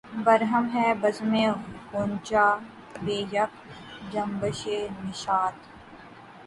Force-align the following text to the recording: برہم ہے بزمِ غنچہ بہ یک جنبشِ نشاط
برہم 0.25 0.65
ہے 0.73 0.87
بزمِ 1.01 1.33
غنچہ 1.91 2.45
بہ 3.03 3.17
یک 3.33 3.51
جنبشِ 4.11 4.61
نشاط 5.03 5.55